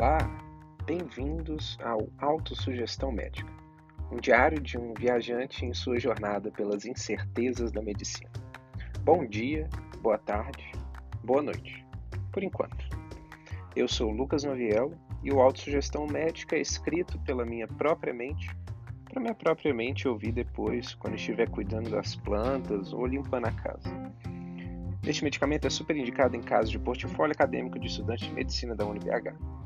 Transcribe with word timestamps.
Olá, 0.00 0.16
bem-vindos 0.86 1.78
ao 1.82 2.08
Autossugestão 2.16 3.12
Médica, 3.12 3.52
um 4.10 4.16
diário 4.16 4.58
de 4.58 4.78
um 4.78 4.94
viajante 4.94 5.66
em 5.66 5.74
sua 5.74 6.00
jornada 6.00 6.50
pelas 6.50 6.86
incertezas 6.86 7.70
da 7.70 7.82
medicina. 7.82 8.30
Bom 9.04 9.26
dia, 9.26 9.68
boa 10.00 10.16
tarde, 10.16 10.72
boa 11.22 11.42
noite, 11.42 11.86
por 12.32 12.42
enquanto. 12.42 12.82
Eu 13.76 13.86
sou 13.86 14.10
Lucas 14.10 14.42
Noviel 14.42 14.94
e 15.22 15.30
o 15.30 15.38
Autossugestão 15.38 16.06
Médica 16.06 16.56
é 16.56 16.62
escrito 16.62 17.18
pela 17.18 17.44
minha 17.44 17.68
própria 17.68 18.14
mente, 18.14 18.48
para 19.04 19.20
minha 19.20 19.34
própria 19.34 19.74
mente 19.74 20.08
ouvir 20.08 20.32
depois, 20.32 20.94
quando 20.94 21.16
estiver 21.16 21.50
cuidando 21.50 21.90
das 21.90 22.16
plantas 22.16 22.94
ou 22.94 23.04
limpando 23.04 23.48
a 23.48 23.52
casa. 23.52 23.90
Este 25.06 25.22
medicamento 25.22 25.66
é 25.66 25.70
super 25.70 25.94
indicado 25.94 26.34
em 26.36 26.40
casos 26.40 26.70
de 26.70 26.78
portfólio 26.78 27.34
acadêmico 27.34 27.78
de 27.78 27.88
estudante 27.88 28.26
de 28.26 28.32
medicina 28.32 28.74
da 28.74 28.86
UniBH. 28.86 29.60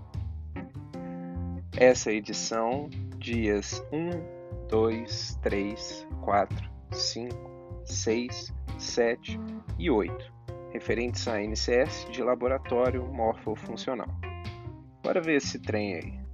Essa 1.77 2.13
edição 2.13 2.89
dias 3.19 3.85
1, 3.93 4.69
2, 4.69 5.39
3, 5.43 6.07
4, 6.23 6.71
5, 6.93 7.81
6, 7.85 8.55
7 8.79 9.41
e 9.77 9.91
8, 9.91 10.33
referentes 10.73 11.27
a 11.27 11.41
NCS 11.43 12.07
de 12.13 12.23
laboratório 12.23 13.05
morfofuncional. 13.13 14.07
Bora 15.03 15.21
ver 15.21 15.39
esse 15.39 15.59
trem 15.59 15.95
aí. 15.95 16.25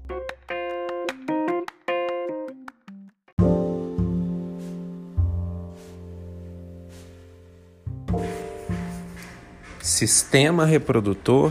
Sistema 9.80 10.66
reprodutor 10.66 11.50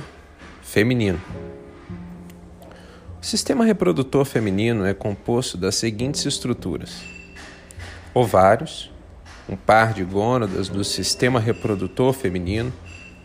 feminino. 0.62 1.20
O 3.30 3.38
sistema 3.38 3.64
reprodutor 3.64 4.26
feminino 4.26 4.84
é 4.88 4.92
composto 4.92 5.56
das 5.56 5.76
seguintes 5.76 6.26
estruturas: 6.26 7.04
ovários, 8.12 8.92
um 9.48 9.56
par 9.56 9.94
de 9.94 10.04
gônadas 10.04 10.68
do 10.68 10.84
sistema 10.84 11.40
reprodutor 11.40 12.12
feminino 12.12 12.74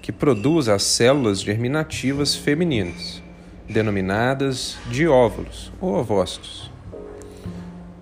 que 0.02 0.12
produz 0.12 0.69
as 0.69 0.82
células 0.82 1.41
germinativas 1.41 2.34
femininas, 2.34 3.22
denominadas 3.66 4.77
de 4.91 5.08
óvulos 5.08 5.72
ou 5.80 5.94
ovócitos, 5.94 6.70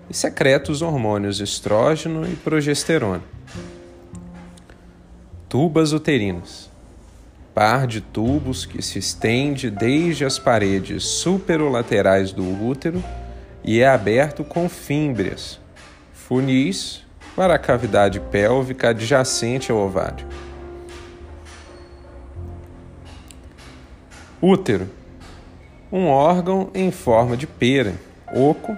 e 0.09 0.13
secreta 0.13 0.73
os 0.73 0.81
hormônios 0.81 1.39
estrógeno 1.39 2.27
e 2.27 2.35
progesterona. 2.35 3.23
Tubas 5.47 5.93
uterinas 5.93 6.69
par 7.53 7.85
de 7.85 8.01
tubos 8.01 8.65
que 8.65 8.81
se 8.81 8.99
estende 8.99 9.69
desde 9.69 10.25
as 10.25 10.39
paredes 10.39 11.03
superolaterais 11.03 12.31
do 12.31 12.43
útero 12.65 13.03
e 13.63 13.79
é 13.79 13.87
aberto 13.87 14.43
com 14.43 14.67
fímbrias, 14.67 15.59
funis 16.11 17.03
para 17.35 17.55
a 17.55 17.59
cavidade 17.59 18.19
pélvica 18.19 18.89
adjacente 18.89 19.71
ao 19.71 19.77
ovário. 19.77 20.25
Útero 24.41 24.89
um 25.91 26.07
órgão 26.07 26.71
em 26.73 26.89
forma 26.89 27.37
de 27.37 27.45
pera. 27.45 27.93
Oco 28.33 28.75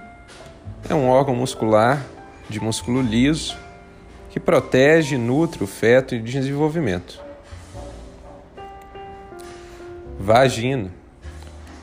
é 0.89 0.93
um 0.93 1.07
órgão 1.07 1.33
muscular 1.33 2.05
de 2.49 2.59
músculo 2.59 3.01
liso 3.01 3.57
que 4.29 4.37
protege 4.37 5.15
e 5.15 5.17
nutre 5.17 5.63
o 5.63 5.67
feto 5.67 6.13
em 6.13 6.21
desenvolvimento. 6.21 7.24
Vagina. 10.25 10.91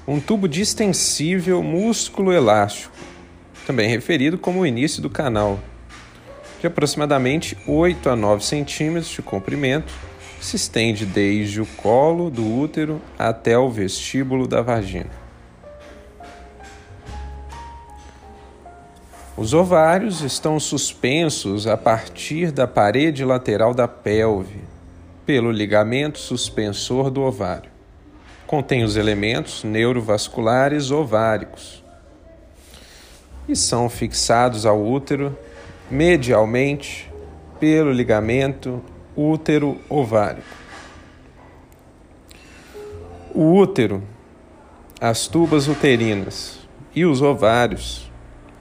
Um 0.04 0.18
tubo 0.18 0.48
distensível 0.48 1.62
músculo 1.62 2.32
elástico, 2.32 2.92
também 3.64 3.88
referido 3.88 4.36
como 4.36 4.58
o 4.58 4.66
início 4.66 5.00
do 5.00 5.08
canal, 5.08 5.60
de 6.60 6.66
aproximadamente 6.66 7.56
8 7.68 8.10
a 8.10 8.16
9 8.16 8.44
centímetros 8.44 9.12
de 9.12 9.22
comprimento, 9.22 9.94
se 10.40 10.56
estende 10.56 11.06
desde 11.06 11.60
o 11.60 11.66
colo 11.66 12.30
do 12.30 12.44
útero 12.44 13.00
até 13.16 13.56
o 13.56 13.70
vestíbulo 13.70 14.48
da 14.48 14.60
vagina. 14.60 15.10
Os 19.36 19.54
ovários 19.54 20.20
estão 20.20 20.58
suspensos 20.58 21.68
a 21.68 21.76
partir 21.76 22.50
da 22.50 22.66
parede 22.66 23.24
lateral 23.24 23.72
da 23.72 23.86
pelve, 23.86 24.58
pelo 25.24 25.52
ligamento 25.52 26.18
suspensor 26.18 27.08
do 27.08 27.20
ovário 27.22 27.71
contém 28.52 28.84
os 28.84 28.96
elementos 28.96 29.64
neurovasculares 29.64 30.90
ováricos 30.90 31.82
e 33.48 33.56
são 33.56 33.88
fixados 33.88 34.66
ao 34.66 34.78
útero 34.78 35.34
medialmente 35.90 37.10
pelo 37.58 37.90
ligamento 37.90 38.84
útero-ovárico. 39.16 40.46
O 43.34 43.54
útero, 43.54 44.02
as 45.00 45.26
tubas 45.26 45.66
uterinas 45.66 46.58
e 46.94 47.06
os 47.06 47.22
ovários 47.22 48.12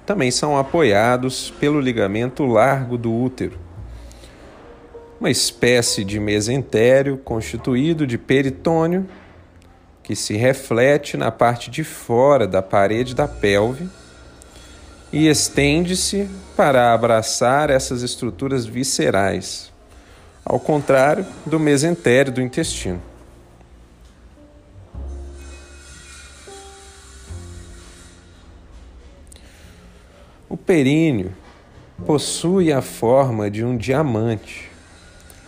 também 0.05 0.31
são 0.31 0.57
apoiados 0.57 1.51
pelo 1.59 1.81
ligamento 1.81 2.45
largo 2.45 2.97
do 2.97 3.13
útero, 3.13 3.59
uma 5.19 5.29
espécie 5.29 6.05
de 6.05 6.17
mesentério 6.17 7.17
constituído 7.17 8.07
de 8.07 8.17
peritônio 8.17 9.05
que 10.11 10.15
se 10.17 10.35
reflete 10.35 11.15
na 11.15 11.31
parte 11.31 11.71
de 11.71 11.85
fora 11.85 12.45
da 12.45 12.61
parede 12.61 13.15
da 13.15 13.29
pelve 13.29 13.87
e 15.09 15.29
estende-se 15.29 16.29
para 16.53 16.93
abraçar 16.93 17.69
essas 17.69 18.01
estruturas 18.01 18.65
viscerais, 18.65 19.71
ao 20.43 20.59
contrário 20.59 21.25
do 21.45 21.57
mesentério 21.57 22.29
do 22.29 22.41
intestino. 22.41 23.01
O 30.49 30.57
períneo 30.57 31.31
possui 32.05 32.73
a 32.73 32.81
forma 32.81 33.49
de 33.49 33.63
um 33.63 33.77
diamante 33.77 34.70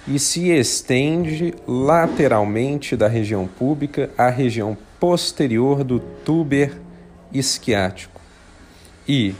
e 0.07 0.19
se 0.19 0.49
estende 0.49 1.53
lateralmente 1.67 2.95
da 2.95 3.07
região 3.07 3.47
pública 3.47 4.09
à 4.17 4.29
região 4.29 4.77
posterior 4.99 5.83
do 5.83 5.99
túber 5.99 6.77
isquiático 7.31 8.21
e, 9.07 9.33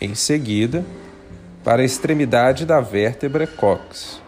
em 0.00 0.14
seguida, 0.14 0.84
para 1.64 1.82
a 1.82 1.84
extremidade 1.84 2.66
da 2.66 2.80
vértebra 2.80 3.46
cox. 3.46 4.20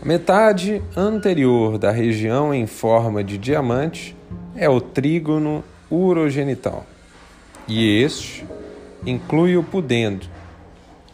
A 0.00 0.04
metade 0.04 0.82
anterior 0.96 1.78
da 1.78 1.90
região 1.90 2.52
em 2.52 2.66
forma 2.66 3.22
de 3.22 3.38
diamante 3.38 4.16
é 4.56 4.68
o 4.68 4.80
trígono 4.80 5.62
urogenital, 5.90 6.84
e 7.68 8.02
este 8.02 8.44
inclui 9.06 9.56
o 9.56 9.62
pudendo, 9.62 10.26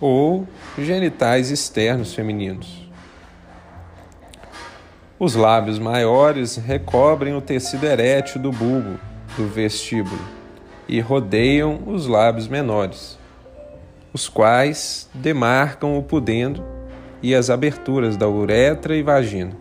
ou 0.00 0.46
genitais 0.78 1.50
externos 1.50 2.14
femininos. 2.14 2.88
Os 5.18 5.34
lábios 5.34 5.78
maiores 5.78 6.56
recobrem 6.56 7.34
o 7.34 7.40
tecido 7.40 7.84
erétil 7.84 8.40
do 8.40 8.52
bulbo, 8.52 9.00
do 9.36 9.48
vestíbulo, 9.48 10.20
e 10.88 11.00
rodeiam 11.00 11.82
os 11.86 12.06
lábios 12.06 12.46
menores, 12.46 13.18
os 14.12 14.28
quais 14.28 15.08
demarcam 15.12 15.98
o 15.98 16.02
pudendo 16.02 16.64
e 17.20 17.34
as 17.34 17.50
aberturas 17.50 18.16
da 18.16 18.28
uretra 18.28 18.96
e 18.96 19.02
vagina. 19.02 19.56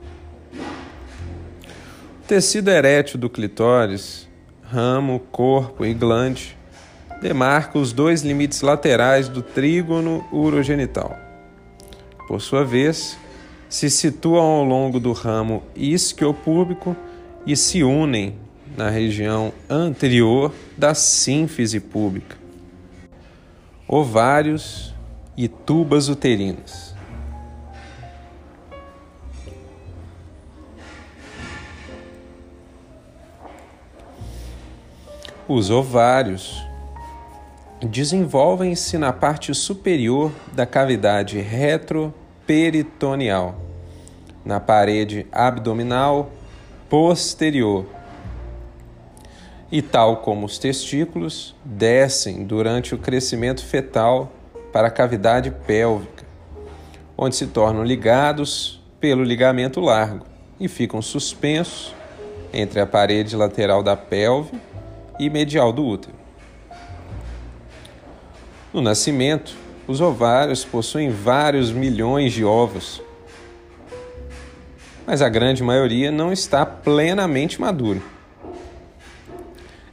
O 2.24 2.28
tecido 2.28 2.70
erétil 2.70 3.20
do 3.20 3.30
clitóris, 3.30 4.28
ramo, 4.62 5.20
corpo 5.32 5.86
e 5.86 5.94
glande 5.94 6.57
demarca 7.22 7.80
os 7.80 7.92
dois 7.92 8.22
limites 8.22 8.62
laterais 8.62 9.28
do 9.28 9.42
trígono 9.42 10.26
urogenital. 10.32 11.18
Por 12.28 12.42
sua 12.42 12.64
vez, 12.64 13.18
se 13.70 13.90
situam 13.90 14.44
ao 14.44 14.64
longo 14.64 15.00
do 15.00 15.12
ramo 15.12 15.64
isquiopúbico 15.76 16.96
e 17.46 17.56
se 17.56 17.84
unem 17.84 18.36
na 18.76 18.90
região 18.90 19.52
anterior 19.70 20.54
da 20.78 20.94
sínfise 20.94 21.80
pública. 21.80 22.38
Ovários 23.88 24.94
e 25.36 25.48
tubas 25.48 26.10
uterinas. 26.10 26.96
Os 35.48 35.70
ovários 35.70 36.67
desenvolvem-se 37.86 38.98
na 38.98 39.14
parte 39.14 39.54
superior 39.54 40.32
da 40.54 40.66
cavidade 40.66 41.40
retroperitoneal, 41.40 43.56
na 44.44 44.60
parede 44.60 45.28
abdominal 45.32 46.32
posterior. 46.90 47.86
e, 49.70 49.82
tal 49.82 50.18
como 50.18 50.46
os 50.46 50.58
testículos, 50.58 51.54
descem 51.64 52.46
durante 52.46 52.96
o 52.96 52.98
crescimento 52.98 53.66
fetal 53.66 54.32
para 54.72 54.88
a 54.88 54.92
cavidade 54.92 55.52
pélvica, 55.52 56.26
onde 57.18 57.36
se 57.36 57.48
tornam 57.48 57.84
ligados 57.84 58.82
pelo 58.98 59.24
ligamento 59.24 59.82
largo 59.82 60.26
e 60.58 60.70
ficam 60.70 61.02
suspensos 61.02 61.94
entre 62.54 62.80
a 62.80 62.86
parede 62.86 63.36
lateral 63.36 63.84
da 63.84 63.98
pelve 63.98 64.58
e 65.20 65.30
medial 65.30 65.74
do 65.74 65.86
útero. 65.86 66.17
No 68.74 68.82
nascimento, 68.82 69.56
os 69.88 70.02
ovários 70.02 70.66
possuem 70.66 71.10
vários 71.10 71.72
milhões 71.72 72.34
de 72.34 72.44
ovos, 72.44 73.02
mas 75.06 75.22
a 75.22 75.30
grande 75.30 75.64
maioria 75.64 76.12
não 76.12 76.34
está 76.34 76.66
plenamente 76.66 77.62
maduro. 77.62 78.02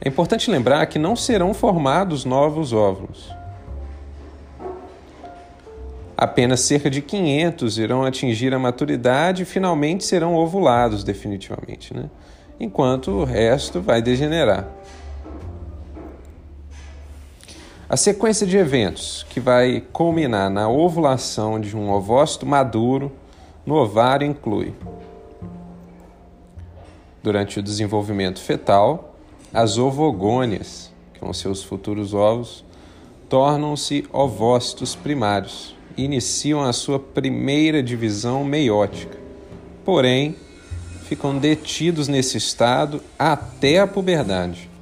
É 0.01 0.09
importante 0.09 0.51
lembrar 0.51 0.85
que 0.87 0.99
não 0.99 1.15
serão 1.15 1.53
formados 1.53 2.25
novos 2.25 2.73
óvulos. 2.73 3.33
Apenas 6.17 6.61
cerca 6.61 6.89
de 6.89 7.01
500 7.01 7.77
irão 7.77 8.03
atingir 8.03 8.53
a 8.53 8.59
maturidade 8.59 9.43
e 9.43 9.45
finalmente 9.45 10.03
serão 10.03 10.35
ovulados 10.35 11.03
definitivamente, 11.03 11.93
né? 11.93 12.09
enquanto 12.59 13.11
o 13.11 13.23
resto 13.23 13.81
vai 13.81 14.01
degenerar. 14.01 14.67
A 17.87 17.95
sequência 17.95 18.47
de 18.47 18.57
eventos 18.57 19.23
que 19.29 19.39
vai 19.39 19.83
culminar 19.93 20.49
na 20.49 20.67
ovulação 20.67 21.59
de 21.59 21.77
um 21.77 21.91
ovócito 21.91 22.43
maduro 22.43 23.11
no 23.63 23.75
ovário 23.75 24.25
inclui 24.25 24.73
durante 27.21 27.59
o 27.59 27.63
desenvolvimento 27.63 28.39
fetal, 28.39 29.15
as 29.53 29.77
ovogônias, 29.77 30.91
que 31.13 31.19
são 31.19 31.31
seus 31.31 31.63
futuros 31.63 32.13
ovos, 32.13 32.65
tornam-se 33.29 34.05
ovócitos 34.11 34.95
primários 34.95 35.75
e 35.95 36.03
iniciam 36.03 36.63
a 36.63 36.73
sua 36.73 36.99
primeira 36.99 37.83
divisão 37.83 38.43
meiótica. 38.43 39.17
Porém, 39.83 40.35
ficam 41.03 41.37
detidos 41.37 42.07
nesse 42.07 42.37
estado 42.37 42.99
até 43.17 43.79
a 43.79 43.87
puberdade. 43.87 44.74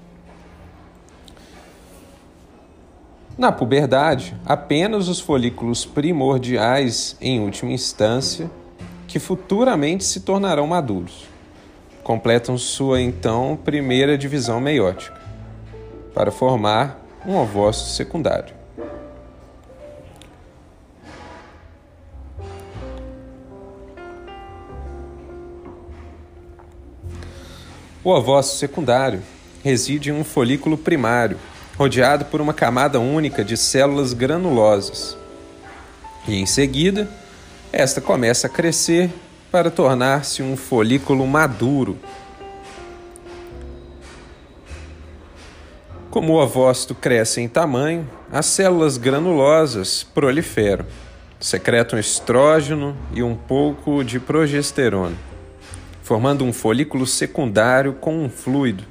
Na 3.38 3.52
puberdade, 3.52 4.36
apenas 4.46 5.08
os 5.08 5.20
folículos 5.20 5.86
primordiais, 5.86 7.18
em 7.20 7.40
última 7.40 7.72
instância, 7.72 8.50
que 9.08 9.20
futuramente 9.20 10.04
se 10.04 10.20
tornarão 10.20 10.68
maduros 10.68 11.34
completam 12.04 12.58
sua 12.58 13.02
então 13.02 13.58
primeira 13.64 14.18
divisão 14.18 14.60
meiótica, 14.60 15.20
para 16.14 16.32
formar 16.32 17.00
um 17.26 17.38
ovócito 17.38 17.90
secundário. 17.90 18.54
O 28.04 28.10
ovócito 28.10 28.58
secundário 28.58 29.22
reside 29.64 30.10
em 30.10 30.14
um 30.14 30.26
folículo 30.26 30.78
primário, 30.78 31.40
rodeado 31.78 32.26
por 32.26 32.40
uma 32.40 32.54
camada 32.54 33.00
única 33.00 33.44
de 33.44 33.58
células 33.58 34.14
granulosas. 34.14 35.18
E 36.28 36.36
em 36.36 36.46
seguida, 36.46 37.08
esta 37.72 38.00
começa 38.00 38.48
a 38.48 38.50
crescer 38.50 39.10
para 39.52 39.70
tornar-se 39.70 40.42
um 40.42 40.56
folículo 40.56 41.26
maduro. 41.28 41.98
Como 46.10 46.34
o 46.34 46.42
ovócito 46.42 46.94
cresce 46.94 47.42
em 47.42 47.48
tamanho, 47.48 48.08
as 48.32 48.46
células 48.46 48.98
granulosas 48.98 50.04
proliferam, 50.04 50.86
secretam 51.40 51.98
estrógeno 51.98 52.96
e 53.14 53.24
um 53.24 53.36
pouco 53.36 54.04
de 54.04 54.20
progesterona, 54.20 55.16
formando 56.04 56.46
um 56.46 56.54
folículo 56.54 57.08
secundário 57.08 57.94
com 57.94 58.24
um 58.24 58.30
fluido 58.30 58.84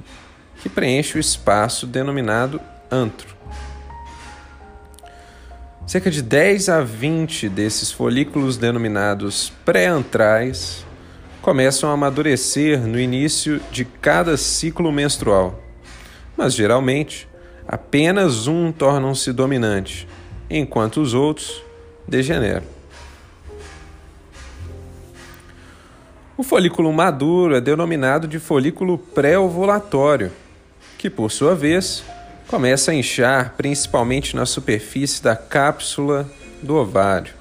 que 0.60 0.68
preenche 0.68 1.16
o 1.16 1.20
espaço 1.20 1.86
denominado 1.86 2.60
antro. 2.92 3.34
Cerca 5.86 6.10
de 6.10 6.22
10 6.22 6.68
a 6.68 6.82
20 6.82 7.48
desses 7.48 7.90
folículos 7.90 8.56
denominados 8.56 9.52
pré-antrais 9.64 10.84
começam 11.40 11.90
a 11.90 11.94
amadurecer 11.94 12.86
no 12.86 13.00
início 13.00 13.60
de 13.72 13.84
cada 13.84 14.36
ciclo 14.36 14.92
menstrual, 14.92 15.60
mas 16.36 16.54
geralmente 16.54 17.28
apenas 17.66 18.46
um 18.46 18.70
tornam-se 18.70 19.32
dominante, 19.32 20.06
enquanto 20.48 21.00
os 21.00 21.14
outros 21.14 21.62
degeneram. 22.06 22.66
O 26.36 26.42
folículo 26.42 26.92
maduro 26.92 27.54
é 27.54 27.60
denominado 27.60 28.26
de 28.26 28.38
folículo 28.38 28.98
pré-ovulatório, 28.98 30.30
que 30.96 31.10
por 31.10 31.30
sua 31.30 31.54
vez 31.54 32.04
começa 32.52 32.90
a 32.90 32.94
inchar 32.94 33.54
principalmente 33.56 34.36
na 34.36 34.44
superfície 34.44 35.22
da 35.22 35.34
cápsula 35.34 36.30
do 36.62 36.76
ovário, 36.76 37.32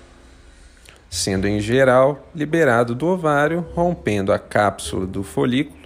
sendo 1.09 1.49
em 1.49 1.59
geral 1.59 2.29
liberado 2.33 2.95
do 2.95 3.07
ovário, 3.07 3.59
rompendo 3.73 4.31
a 4.31 4.39
cápsula 4.39 5.05
do 5.05 5.21
folículo 5.21 5.81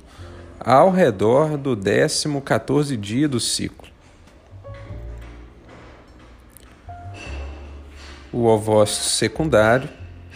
ao 0.60 0.92
redor 0.92 1.58
do 1.58 1.76
14 1.76 2.40
14 2.40 2.96
dia 2.96 3.28
do 3.28 3.40
ciclo. 3.40 3.88
O 8.32 8.46
ovócito 8.46 9.06
secundário 9.06 9.90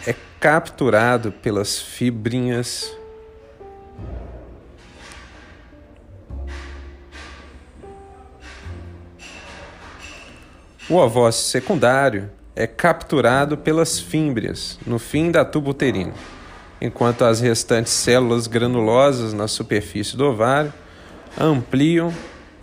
é 0.07 0.15
capturado 0.39 1.31
pelas 1.31 1.79
fibrinhas 1.79 2.91
O 10.89 10.95
ovócito 10.95 11.49
secundário 11.49 12.31
é 12.55 12.65
capturado 12.65 13.55
pelas 13.55 13.99
fímbrias 13.99 14.79
no 14.87 14.97
fim 14.97 15.29
da 15.29 15.45
tuba 15.45 15.69
uterina, 15.69 16.13
enquanto 16.81 17.23
as 17.23 17.39
restantes 17.39 17.93
células 17.93 18.47
granulosas 18.47 19.31
na 19.31 19.47
superfície 19.47 20.17
do 20.17 20.25
ovário 20.25 20.73
ampliam 21.39 22.11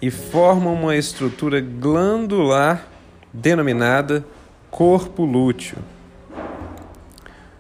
e 0.02 0.10
formam 0.10 0.74
uma 0.74 0.96
estrutura 0.96 1.60
glandular 1.60 2.88
denominada 3.32 4.26
corpo 4.72 5.24
lúteo. 5.24 5.78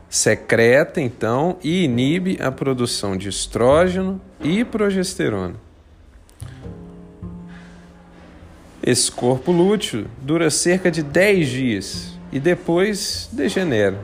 Secreta 0.08 1.00
então 1.00 1.58
e 1.62 1.84
inibe 1.84 2.38
a 2.40 2.50
produção 2.50 3.16
de 3.16 3.28
estrógeno 3.28 4.20
e 4.40 4.64
progesterona. 4.64 5.65
Esse 8.86 9.10
corpo 9.10 9.50
lúteo 9.50 10.06
dura 10.22 10.48
cerca 10.48 10.92
de 10.92 11.02
10 11.02 11.48
dias 11.48 12.18
e 12.30 12.38
depois 12.38 13.28
degenera, 13.32 13.98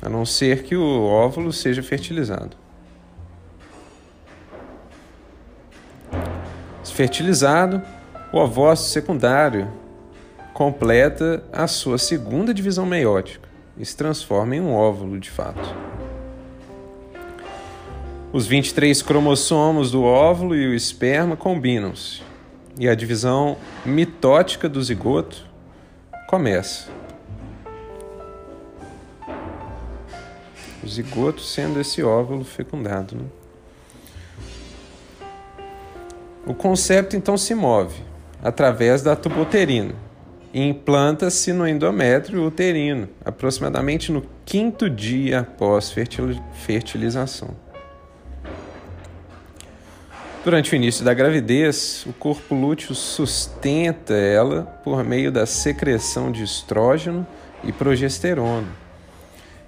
a 0.00 0.08
não 0.08 0.24
ser 0.24 0.62
que 0.62 0.76
o 0.76 1.02
óvulo 1.02 1.52
seja 1.52 1.82
fertilizado. 1.82 2.56
Se 6.84 6.92
fertilizado, 6.92 7.82
o 8.32 8.38
ovócito 8.38 8.90
secundário 8.90 9.68
completa 10.54 11.42
a 11.52 11.66
sua 11.66 11.98
segunda 11.98 12.54
divisão 12.54 12.86
meiótica 12.86 13.48
e 13.76 13.84
se 13.84 13.96
transforma 13.96 14.54
em 14.54 14.60
um 14.60 14.72
óvulo 14.72 15.18
de 15.18 15.32
fato. 15.32 15.74
Os 18.32 18.46
23 18.46 19.02
cromossomos 19.02 19.90
do 19.90 20.04
óvulo 20.04 20.54
e 20.54 20.68
o 20.68 20.74
esperma 20.74 21.36
combinam-se 21.36 22.30
e 22.78 22.88
a 22.88 22.94
divisão 22.94 23.56
mitótica 23.84 24.68
do 24.68 24.82
zigoto 24.82 25.46
começa. 26.28 26.88
O 30.82 30.88
zigoto 30.88 31.40
sendo 31.40 31.80
esse 31.80 32.02
óvulo 32.02 32.44
fecundado. 32.44 33.14
Né? 33.14 33.24
O 36.44 36.54
concepto 36.54 37.16
então 37.16 37.36
se 37.36 37.54
move 37.54 38.02
através 38.42 39.02
da 39.02 39.14
tuboterina 39.14 39.94
e 40.52 40.60
implanta-se 40.60 41.52
no 41.52 41.66
endométrio 41.66 42.44
uterino, 42.44 43.08
aproximadamente 43.24 44.10
no 44.10 44.26
quinto 44.44 44.90
dia 44.90 45.40
após 45.40 45.94
fertilização. 46.66 47.61
Durante 50.44 50.72
o 50.72 50.76
início 50.76 51.04
da 51.04 51.14
gravidez, 51.14 52.04
o 52.04 52.12
corpo 52.12 52.52
lúteo 52.52 52.96
sustenta 52.96 54.12
ela 54.12 54.62
por 54.82 55.04
meio 55.04 55.30
da 55.30 55.46
secreção 55.46 56.32
de 56.32 56.42
estrógeno 56.42 57.24
e 57.62 57.70
progesterona. 57.70 58.66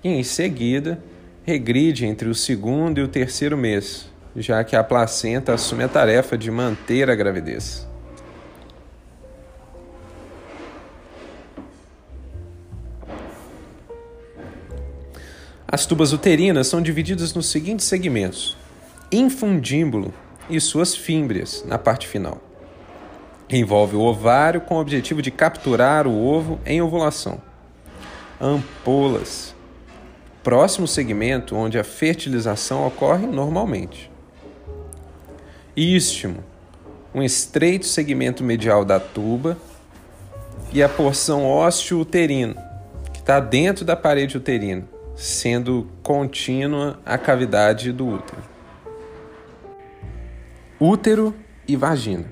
E 0.02 0.08
em 0.08 0.24
seguida, 0.24 0.98
regride 1.44 2.04
entre 2.04 2.28
o 2.28 2.34
segundo 2.34 2.98
e 2.98 3.04
o 3.04 3.08
terceiro 3.08 3.56
mês, 3.56 4.10
já 4.34 4.64
que 4.64 4.74
a 4.74 4.82
placenta 4.82 5.54
assume 5.54 5.84
a 5.84 5.88
tarefa 5.88 6.36
de 6.36 6.50
manter 6.50 7.08
a 7.08 7.14
gravidez. 7.14 7.86
As 15.68 15.86
tubas 15.86 16.12
uterinas 16.12 16.66
são 16.66 16.82
divididas 16.82 17.32
nos 17.32 17.46
seguintes 17.46 17.86
segmentos: 17.86 18.56
infundíbulo 19.12 20.12
e 20.48 20.60
suas 20.60 20.94
fímbrias 20.94 21.64
na 21.66 21.78
parte 21.78 22.06
final. 22.06 22.40
Envolve 23.48 23.96
o 23.96 24.00
ovário 24.00 24.60
com 24.60 24.76
o 24.76 24.80
objetivo 24.80 25.20
de 25.20 25.30
capturar 25.30 26.06
o 26.06 26.24
ovo 26.24 26.58
em 26.64 26.80
ovulação. 26.80 27.40
Ampolas. 28.40 29.54
Próximo 30.42 30.86
segmento 30.86 31.56
onde 31.56 31.78
a 31.78 31.84
fertilização 31.84 32.86
ocorre 32.86 33.26
normalmente. 33.26 34.10
Istmo. 35.76 36.42
Um 37.14 37.22
estreito 37.22 37.86
segmento 37.86 38.42
medial 38.42 38.84
da 38.84 38.98
tuba 38.98 39.56
e 40.72 40.82
a 40.82 40.88
porção 40.88 41.44
ósseo-uterina, 41.44 42.54
que 43.12 43.20
está 43.20 43.38
dentro 43.38 43.84
da 43.84 43.94
parede 43.94 44.36
uterina 44.36 44.84
sendo 45.16 45.88
contínua 46.02 46.98
a 47.04 47.16
cavidade 47.16 47.92
do 47.92 48.08
útero. 48.08 48.53
Útero 50.86 51.34
e 51.66 51.76
vagina. 51.76 52.30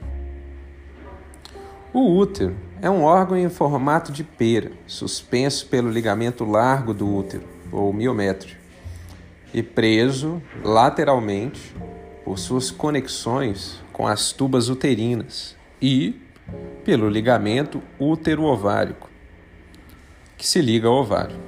O 1.90 2.18
útero 2.18 2.54
é 2.82 2.90
um 2.90 3.02
órgão 3.02 3.34
em 3.34 3.48
formato 3.48 4.12
de 4.12 4.22
pera, 4.22 4.72
suspenso 4.86 5.66
pelo 5.68 5.90
ligamento 5.90 6.44
largo 6.44 6.92
do 6.92 7.08
útero, 7.10 7.48
ou 7.72 7.90
miométrio, 7.94 8.54
e 9.54 9.62
preso 9.62 10.42
lateralmente 10.62 11.74
por 12.26 12.38
suas 12.38 12.70
conexões 12.70 13.82
com 13.90 14.06
as 14.06 14.32
tubas 14.32 14.68
uterinas 14.68 15.56
e 15.80 16.20
pelo 16.84 17.08
ligamento 17.08 17.82
útero-ovárico, 17.98 19.08
que 20.36 20.46
se 20.46 20.60
liga 20.60 20.88
ao 20.88 20.96
ovário. 20.96 21.40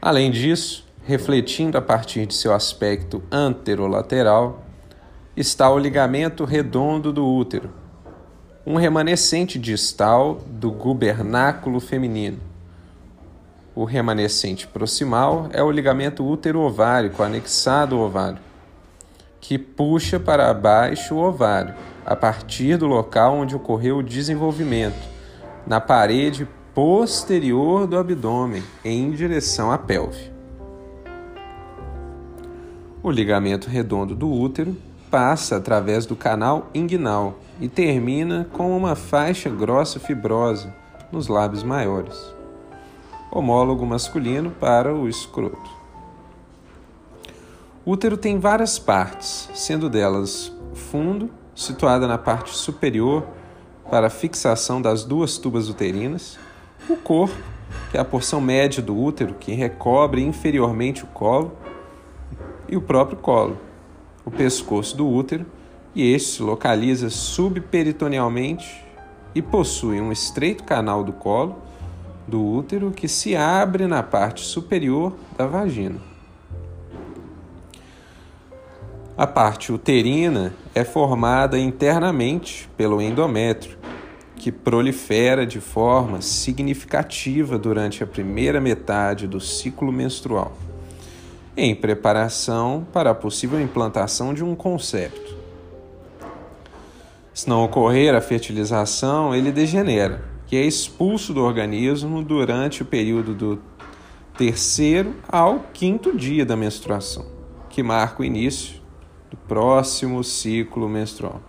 Além 0.00 0.30
disso, 0.30 0.90
refletindo 1.04 1.76
a 1.76 1.82
partir 1.82 2.24
de 2.26 2.34
seu 2.34 2.52
aspecto 2.54 3.22
anterolateral, 3.30 4.62
está 5.36 5.70
o 5.70 5.78
ligamento 5.78 6.44
redondo 6.44 7.12
do 7.12 7.26
útero, 7.26 7.70
um 8.66 8.76
remanescente 8.76 9.58
distal 9.58 10.40
do 10.46 10.70
gubernáculo 10.70 11.78
feminino. 11.78 12.38
O 13.74 13.84
remanescente 13.84 14.66
proximal 14.66 15.48
é 15.52 15.62
o 15.62 15.70
ligamento 15.70 16.26
útero-ovárico 16.26 17.22
anexado 17.22 17.96
ao 17.96 18.02
ovário, 18.02 18.38
que 19.40 19.58
puxa 19.58 20.18
para 20.18 20.54
baixo 20.54 21.16
o 21.16 21.22
ovário, 21.22 21.74
a 22.06 22.16
partir 22.16 22.78
do 22.78 22.86
local 22.86 23.36
onde 23.36 23.54
ocorreu 23.54 23.98
o 23.98 24.02
desenvolvimento, 24.02 25.08
na 25.66 25.80
parede 25.80 26.48
posterior 26.72 27.86
do 27.86 27.98
abdômen 27.98 28.62
em 28.82 29.10
direção 29.10 29.70
à 29.70 29.76
pelve. 29.76 30.33
O 33.04 33.10
ligamento 33.10 33.68
redondo 33.68 34.14
do 34.14 34.32
útero 34.32 34.74
passa 35.10 35.58
através 35.58 36.06
do 36.06 36.16
canal 36.16 36.70
inguinal 36.72 37.38
e 37.60 37.68
termina 37.68 38.48
com 38.50 38.74
uma 38.74 38.96
faixa 38.96 39.50
grossa 39.50 40.00
fibrosa 40.00 40.74
nos 41.12 41.28
lábios 41.28 41.62
maiores, 41.62 42.18
homólogo 43.30 43.84
masculino 43.84 44.50
para 44.52 44.94
o 44.94 45.06
escroto. 45.06 45.70
O 47.84 47.90
útero 47.90 48.16
tem 48.16 48.38
várias 48.38 48.78
partes, 48.78 49.50
sendo 49.52 49.90
delas 49.90 50.50
fundo, 50.72 51.28
situada 51.54 52.08
na 52.08 52.16
parte 52.16 52.56
superior 52.56 53.26
para 53.90 54.08
fixação 54.08 54.80
das 54.80 55.04
duas 55.04 55.36
tubas 55.36 55.68
uterinas, 55.68 56.38
o 56.88 56.96
corpo, 56.96 57.36
que 57.90 57.98
é 57.98 58.00
a 58.00 58.04
porção 58.04 58.40
média 58.40 58.82
do 58.82 58.98
útero 58.98 59.34
que 59.34 59.52
recobre 59.52 60.22
inferiormente 60.22 61.04
o 61.04 61.08
colo, 61.08 61.54
e 62.68 62.76
o 62.76 62.80
próprio 62.80 63.18
colo, 63.18 63.58
o 64.24 64.30
pescoço 64.30 64.96
do 64.96 65.08
útero, 65.08 65.46
e 65.94 66.12
este 66.12 66.36
se 66.36 66.42
localiza 66.42 67.08
subperitonealmente 67.10 68.84
e 69.34 69.42
possui 69.42 70.00
um 70.00 70.10
estreito 70.10 70.64
canal 70.64 71.04
do 71.04 71.12
colo 71.12 71.56
do 72.26 72.42
útero 72.42 72.90
que 72.90 73.06
se 73.06 73.36
abre 73.36 73.86
na 73.86 74.02
parte 74.02 74.42
superior 74.42 75.12
da 75.36 75.46
vagina. 75.46 76.00
A 79.16 79.26
parte 79.26 79.72
uterina 79.72 80.52
é 80.74 80.82
formada 80.82 81.56
internamente 81.56 82.68
pelo 82.76 83.00
endométrio, 83.00 83.78
que 84.34 84.50
prolifera 84.50 85.46
de 85.46 85.60
forma 85.60 86.20
significativa 86.20 87.56
durante 87.56 88.02
a 88.02 88.06
primeira 88.06 88.60
metade 88.60 89.28
do 89.28 89.40
ciclo 89.40 89.92
menstrual, 89.92 90.52
em 91.56 91.74
preparação 91.74 92.86
para 92.92 93.10
a 93.10 93.14
possível 93.14 93.60
implantação 93.60 94.34
de 94.34 94.42
um 94.42 94.54
concepto. 94.54 95.36
Se 97.32 97.48
não 97.48 97.64
ocorrer 97.64 98.14
a 98.14 98.20
fertilização, 98.20 99.34
ele 99.34 99.50
degenera, 99.50 100.24
que 100.46 100.56
é 100.56 100.62
expulso 100.62 101.32
do 101.32 101.42
organismo 101.42 102.22
durante 102.22 102.82
o 102.82 102.84
período 102.84 103.34
do 103.34 103.62
terceiro 104.36 105.14
ao 105.28 105.60
quinto 105.72 106.16
dia 106.16 106.44
da 106.44 106.56
menstruação, 106.56 107.26
que 107.68 107.82
marca 107.82 108.22
o 108.22 108.24
início 108.24 108.80
do 109.30 109.36
próximo 109.36 110.22
ciclo 110.22 110.88
menstrual. 110.88 111.40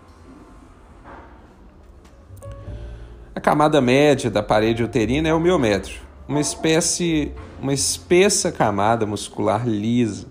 A 3.34 3.40
camada 3.40 3.82
média 3.82 4.32
da 4.32 4.42
parede 4.42 4.84
uterina 4.84 5.28
é 5.28 5.34
o 5.34 5.40
miométrio, 5.40 6.05
uma 6.27 6.39
espécie, 6.39 7.32
uma 7.62 7.74
espessa 7.74 8.51
camada 8.51 9.05
muscular 9.05 9.67
lisa. 9.67 10.27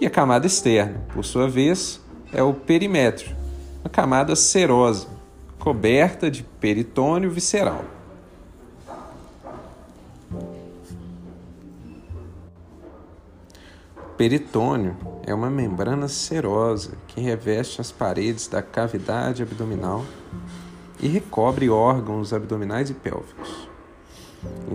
E 0.00 0.06
a 0.06 0.10
camada 0.10 0.46
externa, 0.46 1.04
por 1.12 1.24
sua 1.24 1.48
vez, 1.48 2.00
é 2.32 2.42
o 2.42 2.54
perimétrio, 2.54 3.34
uma 3.80 3.90
camada 3.90 4.36
serosa, 4.36 5.08
coberta 5.58 6.30
de 6.30 6.42
peritônio 6.42 7.30
visceral. 7.30 7.84
Peritônio 14.16 14.96
é 15.24 15.32
uma 15.32 15.48
membrana 15.48 16.08
serosa 16.08 16.92
que 17.06 17.20
reveste 17.20 17.80
as 17.80 17.92
paredes 17.92 18.48
da 18.48 18.60
cavidade 18.60 19.44
abdominal 19.44 20.04
e 21.00 21.06
recobre 21.06 21.70
órgãos 21.70 22.32
abdominais 22.32 22.90
e 22.90 22.94
pélvicos. 22.94 23.67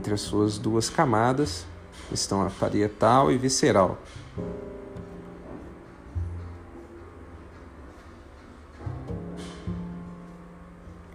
Entre 0.03 0.15
as 0.15 0.19
suas 0.19 0.57
duas 0.57 0.89
camadas 0.89 1.65
estão 2.11 2.45
a 2.45 2.49
parietal 2.49 3.31
e 3.31 3.37
visceral. 3.37 3.97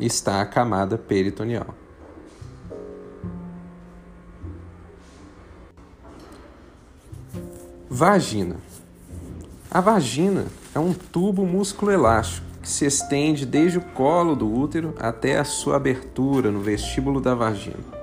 Está 0.00 0.40
a 0.40 0.46
camada 0.46 0.96
peritoneal. 0.96 1.74
Vagina. 7.90 8.56
A 9.70 9.82
vagina 9.82 10.46
é 10.74 10.78
um 10.78 10.94
tubo 10.94 11.44
músculo 11.44 11.92
elástico 11.92 12.46
que 12.62 12.68
se 12.70 12.86
estende 12.86 13.44
desde 13.44 13.76
o 13.76 13.82
colo 13.82 14.34
do 14.34 14.50
útero 14.50 14.94
até 14.98 15.38
a 15.38 15.44
sua 15.44 15.76
abertura 15.76 16.50
no 16.50 16.60
vestíbulo 16.60 17.20
da 17.20 17.34
vagina. 17.34 17.97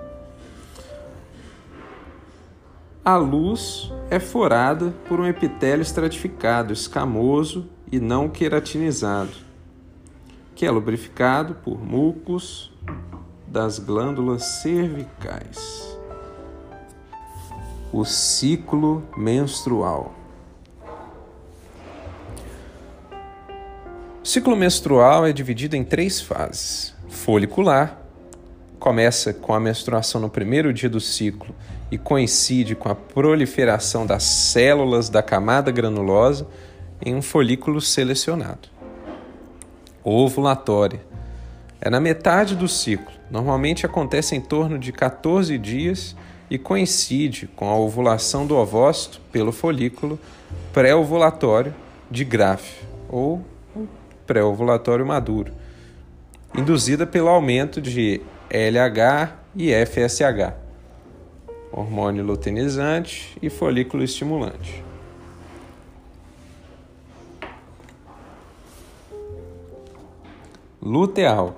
A 3.08 3.18
luz 3.18 3.92
é 4.10 4.20
forada 4.20 4.92
por 5.08 5.20
um 5.20 5.28
epitélio 5.28 5.84
estratificado, 5.84 6.74
escamoso 6.74 7.70
e 7.92 8.00
não 8.00 8.28
queratinizado, 8.28 9.30
que 10.56 10.66
é 10.66 10.72
lubrificado 10.72 11.54
por 11.54 11.80
mucos 11.80 12.74
das 13.46 13.78
glândulas 13.78 14.44
cervicais. 14.64 15.96
O 17.94 18.04
ciclo 18.04 19.04
menstrual. 19.16 20.12
O 24.24 24.28
ciclo 24.28 24.56
menstrual 24.56 25.28
é 25.28 25.32
dividido 25.32 25.76
em 25.76 25.84
três 25.84 26.20
fases. 26.20 26.96
Folicular, 27.08 28.05
começa 28.86 29.34
com 29.34 29.52
a 29.52 29.60
menstruação 29.60 30.22
no 30.22 30.30
primeiro 30.30 30.72
dia 30.72 30.88
do 30.88 31.00
ciclo 31.00 31.56
e 31.90 31.98
coincide 31.98 32.76
com 32.76 32.88
a 32.88 32.94
proliferação 32.94 34.06
das 34.06 34.22
células 34.22 35.10
da 35.10 35.24
camada 35.24 35.72
granulosa 35.72 36.46
em 37.04 37.16
um 37.16 37.22
folículo 37.24 37.82
selecionado. 37.82 38.70
Ovulatória 40.04 41.02
é 41.82 41.90
na 41.90 42.00
metade 42.00 42.56
do 42.56 42.68
ciclo, 42.68 43.12
normalmente 43.32 43.88
acontece 43.88 44.36
em 44.36 44.40
torno 44.40 44.78
de 44.78 44.92
14 44.92 45.58
dias 45.58 46.16
e 46.48 46.60
coincide 46.60 47.50
com 47.56 47.68
a 47.68 47.76
ovulação 47.76 48.46
do 48.46 48.56
ovócito 48.56 49.20
pelo 49.32 49.52
folículo 49.52 50.20
pré-ovulatório 50.72 51.74
de 52.12 52.24
GRAF, 52.24 52.84
ou 53.10 53.44
pré-ovulatório 54.28 55.04
maduro, 55.04 55.52
induzida 56.56 57.08
pelo 57.08 57.30
aumento 57.30 57.82
de 57.82 58.22
LH 58.50 59.34
e 59.56 59.72
FSH, 59.86 60.54
hormônio 61.72 62.24
luteinizante 62.24 63.38
e 63.42 63.50
folículo 63.50 64.04
estimulante. 64.04 64.84
Luteal 70.82 71.56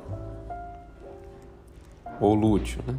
ou 2.20 2.34
lúteo. 2.34 2.82
Né? 2.88 2.96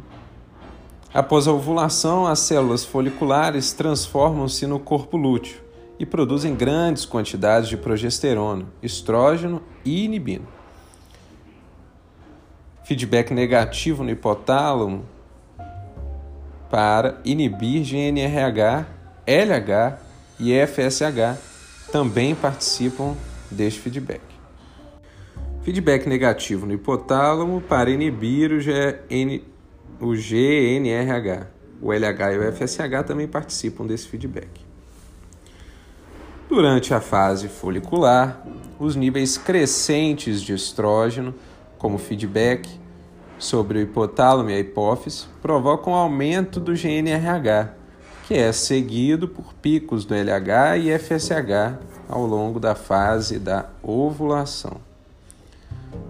Após 1.11 1.47
a 1.47 1.51
ovulação, 1.51 2.27
as 2.27 2.39
células 2.39 2.85
foliculares 2.85 3.73
transformam-se 3.73 4.67
no 4.67 4.79
corpo 4.79 5.17
lúteo 5.17 5.59
e 5.97 6.05
produzem 6.05 6.55
grandes 6.55 7.03
quantidades 7.03 7.67
de 7.67 7.75
progesterona, 7.75 8.65
estrógeno 8.81 9.61
e 9.83 10.05
inibino. 10.05 10.58
Feedback 12.89 13.31
negativo 13.35 14.03
no 14.03 14.09
hipotálamo 14.09 15.05
para 16.71 17.21
inibir 17.23 17.83
GNRH, 17.83 18.87
LH 19.27 19.99
e 20.39 20.65
FSH 20.65 21.37
também 21.91 22.33
participam 22.33 23.15
deste 23.51 23.79
feedback. 23.79 24.23
Feedback 25.61 26.09
negativo 26.09 26.65
no 26.65 26.73
hipotálamo 26.73 27.61
para 27.61 27.91
inibir 27.91 28.51
o, 28.51 28.57
GN, 28.57 29.43
o 29.99 30.15
GNRH. 30.15 31.45
O 31.79 31.93
LH 31.93 32.33
e 32.33 32.37
o 32.39 32.51
FSH 32.51 33.03
também 33.05 33.27
participam 33.27 33.85
desse 33.85 34.07
feedback. 34.07 34.49
Durante 36.49 36.91
a 36.91 36.99
fase 36.99 37.49
folicular, 37.49 38.43
os 38.79 38.95
níveis 38.95 39.37
crescentes 39.37 40.41
de 40.41 40.55
estrógeno, 40.55 41.35
como 41.77 41.99
feedback 41.99 42.78
sobre 43.39 43.79
o 43.79 43.81
hipotálamo 43.81 44.49
e 44.49 44.53
a 44.53 44.59
hipófise, 44.59 45.25
provocam 45.41 45.95
aumento 45.95 46.59
do 46.59 46.73
GNRH, 46.73 47.73
que 48.27 48.35
é 48.35 48.51
seguido 48.51 49.27
por 49.27 49.53
picos 49.55 50.05
do 50.05 50.13
LH 50.13 50.77
e 50.77 50.99
FSH 50.99 51.79
ao 52.07 52.25
longo 52.25 52.59
da 52.59 52.75
fase 52.75 53.39
da 53.39 53.69
ovulação. 53.81 54.77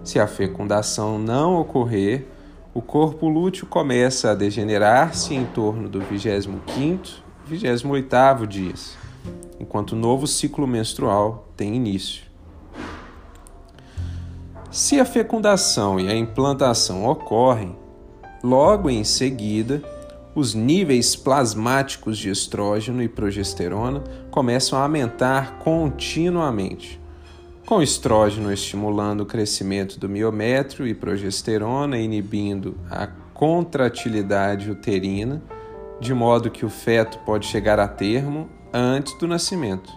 Se 0.04 0.18
a 0.18 0.26
fecundação 0.26 1.18
não 1.18 1.58
ocorrer, 1.58 2.26
o 2.74 2.82
corpo 2.82 3.28
lúteo 3.28 3.66
começa 3.66 4.30
a 4.30 4.34
degenerar-se 4.34 5.34
em 5.34 5.44
torno 5.44 5.88
do 5.88 6.00
25º, 6.00 7.20
28º 7.50 8.46
dias, 8.46 8.96
enquanto 9.58 9.92
o 9.92 9.96
novo 9.96 10.26
ciclo 10.26 10.66
menstrual 10.66 11.48
tem 11.56 11.74
início. 11.74 12.29
Se 14.70 15.00
a 15.00 15.04
fecundação 15.04 15.98
e 15.98 16.08
a 16.08 16.14
implantação 16.14 17.04
ocorrem, 17.04 17.76
logo 18.40 18.88
em 18.88 19.02
seguida, 19.02 19.82
os 20.32 20.54
níveis 20.54 21.16
plasmáticos 21.16 22.16
de 22.16 22.30
estrógeno 22.30 23.02
e 23.02 23.08
progesterona 23.08 24.04
começam 24.30 24.78
a 24.78 24.82
aumentar 24.82 25.58
continuamente 25.58 27.00
com 27.66 27.82
estrógeno 27.82 28.52
estimulando 28.52 29.22
o 29.22 29.26
crescimento 29.26 29.98
do 29.98 30.08
miométrio 30.08 30.86
e 30.86 30.94
progesterona 30.94 31.98
inibindo 31.98 32.76
a 32.88 33.08
contratilidade 33.34 34.70
uterina, 34.70 35.42
de 36.00 36.14
modo 36.14 36.50
que 36.50 36.64
o 36.64 36.70
feto 36.70 37.18
pode 37.26 37.46
chegar 37.46 37.78
a 37.80 37.88
termo 37.88 38.48
antes 38.72 39.16
do 39.18 39.26
nascimento. 39.26 39.92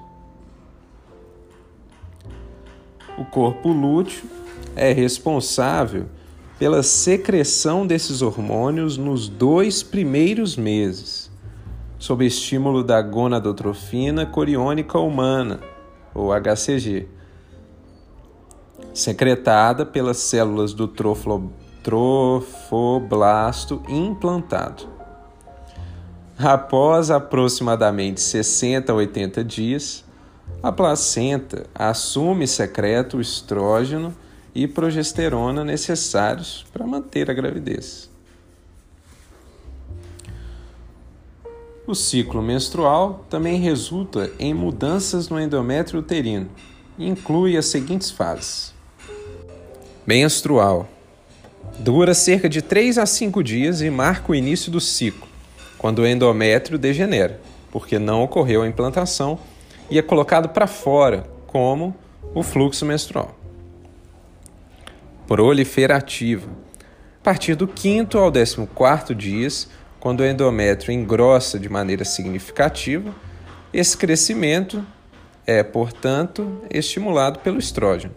O 3.17 3.25
corpo 3.25 3.69
lúteo 3.69 4.42
é 4.75 4.91
responsável 4.91 6.05
pela 6.59 6.83
secreção 6.83 7.85
desses 7.85 8.21
hormônios 8.21 8.97
nos 8.97 9.27
dois 9.27 9.83
primeiros 9.83 10.55
meses, 10.55 11.31
sob 11.97 12.25
estímulo 12.25 12.83
da 12.83 13.01
gonadotrofina 13.01 14.25
coriônica 14.25 14.99
humana, 14.99 15.59
ou 16.13 16.31
HCG 16.31 17.07
secretada 18.93 19.85
pelas 19.85 20.17
células 20.17 20.73
do 20.73 20.87
trofoblasto 20.87 23.81
implantado. 23.89 24.87
Após 26.37 27.09
aproximadamente 27.09 28.21
60 28.21 28.91
a 28.91 28.95
80 28.95 29.43
dias, 29.43 30.05
a 30.61 30.71
placenta 30.71 31.65
assume 31.73 32.47
secreta 32.47 33.17
o 33.17 33.21
estrógeno 33.21 34.13
e 34.55 34.67
progesterona 34.67 35.63
necessários 35.63 36.65
para 36.71 36.85
manter 36.85 37.29
a 37.29 37.33
gravidez. 37.33 38.09
O 41.85 41.93
ciclo 41.93 42.41
menstrual 42.41 43.25
também 43.29 43.59
resulta 43.59 44.31
em 44.39 44.53
mudanças 44.53 45.27
no 45.27 45.39
endométrio 45.39 45.99
uterino 45.99 46.49
e 46.97 47.07
inclui 47.07 47.57
as 47.57 47.65
seguintes 47.65 48.09
fases: 48.09 48.73
menstrual. 50.05 50.87
Dura 51.79 52.13
cerca 52.13 52.47
de 52.47 52.61
3 52.61 52.97
a 52.99 53.05
5 53.05 53.43
dias 53.43 53.81
e 53.81 53.89
marca 53.89 54.31
o 54.31 54.35
início 54.35 54.71
do 54.71 54.79
ciclo, 54.79 55.27
quando 55.77 55.99
o 55.99 56.07
endométrio 56.07 56.77
degenera, 56.77 57.41
porque 57.71 57.97
não 57.97 58.23
ocorreu 58.23 58.61
a 58.61 58.67
implantação 58.67 59.39
e 59.89 59.97
é 59.97 60.01
colocado 60.01 60.49
para 60.49 60.67
fora, 60.67 61.27
como 61.47 61.95
o 62.33 62.43
fluxo 62.43 62.85
menstrual. 62.85 63.42
Proliferativa. 65.27 66.49
A 67.19 67.23
partir 67.23 67.55
do 67.55 67.67
quinto 67.67 68.17
ao 68.17 68.29
décimo 68.29 68.67
quarto 68.67 69.15
dias, 69.15 69.69
quando 69.99 70.19
o 70.19 70.25
endométrio 70.25 70.93
engrossa 70.93 71.57
de 71.57 71.69
maneira 71.69 72.03
significativa, 72.03 73.13
esse 73.73 73.97
crescimento 73.97 74.85
é, 75.47 75.63
portanto, 75.63 76.61
estimulado 76.69 77.39
pelo 77.39 77.57
estrógeno. 77.57 78.13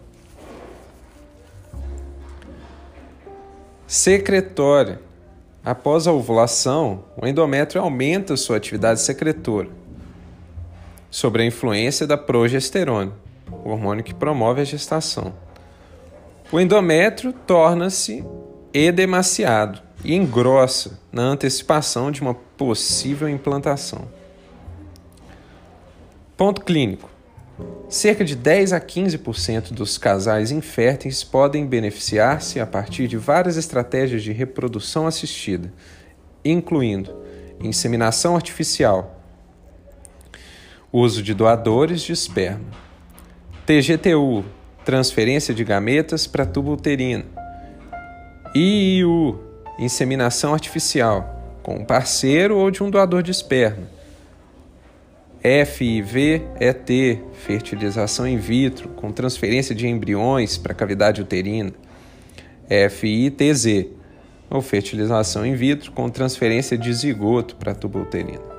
Secretória. 3.85 4.99
Após 5.63 6.07
a 6.07 6.11
ovulação, 6.11 7.05
o 7.15 7.27
endométrio 7.27 7.81
aumenta 7.81 8.37
sua 8.37 8.57
atividade 8.57 9.01
secretora 9.01 9.69
sobre 11.09 11.43
a 11.43 11.45
influência 11.45 12.05
da 12.05 12.17
progesterona, 12.17 13.11
o 13.49 13.69
hormônio 13.69 14.03
que 14.03 14.13
promove 14.13 14.61
a 14.61 14.65
gestação. 14.65 15.33
O 16.49 16.59
endométrio 16.61 17.33
torna-se 17.33 18.23
edemaciado 18.73 19.81
e 20.03 20.15
engrossa 20.15 20.97
na 21.11 21.23
antecipação 21.23 22.09
de 22.09 22.21
uma 22.21 22.33
possível 22.33 23.27
implantação. 23.27 24.07
Ponto 26.37 26.61
clínico. 26.61 27.09
Cerca 27.89 28.23
de 28.23 28.35
10 28.35 28.71
a 28.71 28.79
15% 28.79 29.73
dos 29.73 29.97
casais 29.97 30.51
inférteis 30.51 31.21
podem 31.21 31.65
beneficiar-se 31.65 32.59
a 32.61 32.67
partir 32.67 33.07
de 33.07 33.17
várias 33.17 33.57
estratégias 33.57 34.23
de 34.23 34.31
reprodução 34.31 35.05
assistida, 35.05 35.73
incluindo 36.45 37.13
inseminação 37.59 38.35
artificial, 38.35 39.19
uso 40.93 41.23
de 41.23 41.33
doadores 41.33 42.01
de 42.01 42.13
esperma, 42.13 42.65
TGTU, 43.65 44.45
transferência 44.87 45.53
de 45.53 45.65
gametas 45.65 46.25
para 46.25 46.45
tubo 46.45 46.71
uterino, 46.71 47.25
IIU, 48.55 49.37
inseminação 49.77 50.53
artificial, 50.53 51.59
com 51.61 51.75
um 51.75 51.83
parceiro 51.83 52.57
ou 52.57 52.71
de 52.71 52.81
um 52.81 52.89
doador 52.89 53.21
de 53.21 53.29
esperma, 53.29 53.85
FIV-ET, 55.43 57.19
fertilização 57.33 58.25
in 58.25 58.37
vitro, 58.37 58.87
com 58.87 59.11
transferência 59.11 59.75
de 59.75 59.85
embriões 59.85 60.57
para 60.57 60.71
a 60.71 60.75
cavidade 60.75 61.21
uterina. 61.21 61.73
FITZ, 62.89 63.87
ou 64.49 64.61
fertilização 64.61 65.45
in 65.45 65.53
vitro 65.53 65.91
com 65.91 66.09
transferência 66.09 66.77
de 66.77 66.93
zigoto 66.93 67.57
para 67.57 67.73
a 67.73 67.75
tuba 67.75 67.99
uterina. 67.99 68.56